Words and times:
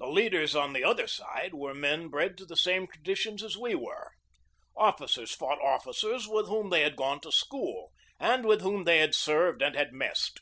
The 0.00 0.08
leaders 0.08 0.56
on 0.56 0.72
the 0.72 0.82
other 0.82 1.06
side 1.06 1.54
were 1.54 1.72
men 1.72 2.08
bred 2.08 2.36
to 2.38 2.44
the 2.44 2.56
same 2.56 2.88
traditions 2.88 3.44
as 3.44 3.56
we 3.56 3.76
were. 3.76 4.10
Officers 4.76 5.36
fought 5.36 5.58
BEGINNING 5.58 5.74
OF 5.76 5.84
THE 5.84 5.92
CIVIL 5.94 6.08
WAR 6.10 6.20
47 6.20 6.34
officers 6.34 6.34
with 6.34 6.48
whom 6.48 6.70
they 6.70 6.80
had 6.80 6.96
gone 6.96 7.20
to 7.20 7.30
school, 7.30 7.92
and 8.18 8.44
with 8.44 8.62
whom 8.62 8.82
they 8.82 8.98
had 8.98 9.14
served 9.14 9.62
and 9.62 9.76
had 9.76 9.92
messed. 9.92 10.40